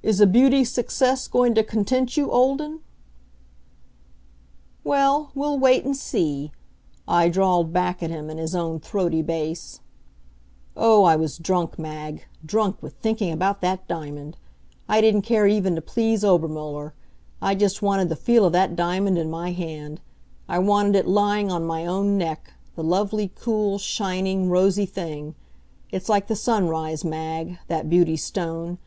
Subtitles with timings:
[0.00, 2.78] "Is a beauty success going to content you, Olden?"
[4.84, 6.52] "Well, we'll wait and see,"
[7.08, 9.80] I drawled back at him in his own throaty bass.
[10.76, 14.36] Oh, I was drunk, Mag, drunk with thinking about that diamond!
[14.88, 16.94] I didn't care even to please Obermuller.
[17.42, 20.00] I just wanted the feel of that diamond in my hand.
[20.48, 25.34] I wanted it lying on my own neck the lovely, cool, shining, rosy thing.
[25.90, 28.78] It's like the sunrise, Mag, that beauty stone.